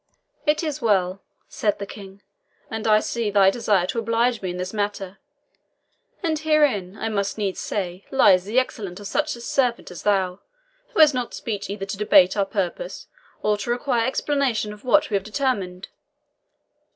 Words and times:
"It 0.47 0.63
is 0.63 0.81
well," 0.81 1.21
said 1.47 1.77
the 1.77 1.85
King; 1.85 2.23
"and 2.71 2.87
I 2.87 2.99
see 3.01 3.29
thy 3.29 3.51
desire 3.51 3.85
to 3.85 3.99
oblige 3.99 4.41
me 4.41 4.49
in 4.49 4.57
this 4.57 4.73
matter. 4.73 5.19
And 6.23 6.39
herein, 6.39 6.97
I 6.97 7.07
must 7.07 7.37
needs 7.37 7.59
say, 7.59 8.05
lies 8.09 8.43
the 8.43 8.57
excellence 8.59 8.99
of 8.99 9.05
such 9.05 9.35
a 9.35 9.41
servant 9.41 9.91
as 9.91 10.01
thou, 10.01 10.39
who 10.93 11.01
hast 11.01 11.13
not 11.13 11.35
speech 11.35 11.69
either 11.69 11.85
to 11.85 11.97
debate 11.99 12.35
our 12.35 12.47
purpose 12.47 13.05
or 13.43 13.57
to 13.57 13.69
require 13.69 14.03
explanation 14.07 14.73
of 14.73 14.83
what 14.83 15.11
we 15.11 15.13
have 15.13 15.23
determined. 15.23 15.89